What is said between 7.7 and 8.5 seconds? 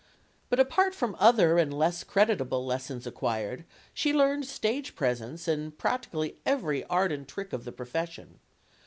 profession.